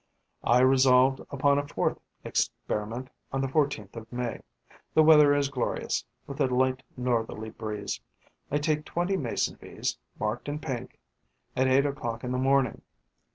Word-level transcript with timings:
I 0.43 0.61
resolved 0.61 1.19
upon 1.29 1.59
a 1.59 1.67
fourth 1.67 1.99
experiment, 2.23 3.11
on 3.31 3.39
the 3.39 3.47
14th 3.47 3.95
of 3.95 4.11
May. 4.11 4.41
The 4.95 5.03
weather 5.03 5.35
is 5.35 5.47
glorious, 5.49 6.03
with 6.25 6.41
a 6.41 6.47
light 6.47 6.81
northerly 6.97 7.51
breeze. 7.51 8.01
I 8.49 8.57
take 8.57 8.83
twenty 8.83 9.15
Mason 9.15 9.59
bees, 9.61 9.99
marked 10.19 10.49
in 10.49 10.57
pink, 10.57 10.97
at 11.55 11.67
eight 11.67 11.85
o'clock 11.85 12.23
in 12.23 12.31
the 12.31 12.39
morning. 12.39 12.81